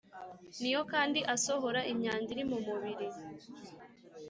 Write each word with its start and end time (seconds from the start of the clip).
niyo 0.61 0.81
kandi 0.91 1.19
asohora 1.35 1.81
imyanda 1.91 2.27
iri 2.33 2.43
mu 2.51 2.57
mubiri. 2.65 3.07